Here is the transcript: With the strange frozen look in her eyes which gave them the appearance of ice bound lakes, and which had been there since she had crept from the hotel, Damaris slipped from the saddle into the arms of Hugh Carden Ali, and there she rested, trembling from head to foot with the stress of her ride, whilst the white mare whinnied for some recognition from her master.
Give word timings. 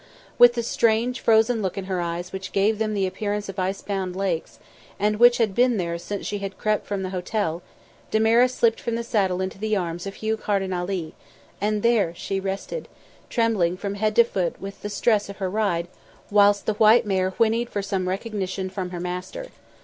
With 0.39 0.53
the 0.55 0.63
strange 0.63 1.19
frozen 1.19 1.61
look 1.61 1.77
in 1.77 1.85
her 1.85 2.01
eyes 2.01 2.33
which 2.33 2.53
gave 2.53 2.79
them 2.79 2.95
the 2.95 3.05
appearance 3.05 3.49
of 3.49 3.59
ice 3.59 3.83
bound 3.83 4.15
lakes, 4.15 4.57
and 4.99 5.17
which 5.19 5.37
had 5.37 5.53
been 5.53 5.77
there 5.77 5.99
since 5.99 6.25
she 6.25 6.39
had 6.39 6.57
crept 6.57 6.87
from 6.87 7.03
the 7.03 7.11
hotel, 7.11 7.61
Damaris 8.09 8.55
slipped 8.55 8.79
from 8.79 8.95
the 8.95 9.03
saddle 9.03 9.41
into 9.41 9.59
the 9.59 9.75
arms 9.75 10.07
of 10.07 10.15
Hugh 10.15 10.37
Carden 10.37 10.73
Ali, 10.73 11.13
and 11.61 11.83
there 11.83 12.15
she 12.15 12.39
rested, 12.39 12.87
trembling 13.29 13.77
from 13.77 13.93
head 13.93 14.15
to 14.15 14.23
foot 14.23 14.59
with 14.59 14.81
the 14.81 14.89
stress 14.89 15.29
of 15.29 15.37
her 15.37 15.51
ride, 15.51 15.87
whilst 16.31 16.65
the 16.65 16.73
white 16.73 17.05
mare 17.05 17.29
whinnied 17.37 17.69
for 17.69 17.83
some 17.83 18.09
recognition 18.09 18.71
from 18.71 18.89
her 18.89 18.99
master. 18.99 19.49